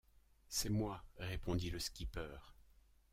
C’est 0.49 0.71
moi, 0.71 1.03
répondit 1.19 1.69
le 1.69 1.77
skipper. 1.77 2.35